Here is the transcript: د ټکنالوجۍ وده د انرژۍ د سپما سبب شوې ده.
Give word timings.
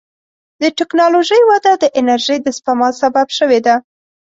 د 0.61 0.63
ټکنالوجۍ 0.79 1.41
وده 1.49 1.71
د 1.83 1.85
انرژۍ 1.99 2.37
د 2.43 2.47
سپما 2.57 2.89
سبب 3.01 3.27
شوې 3.37 3.59
ده. 3.65 3.75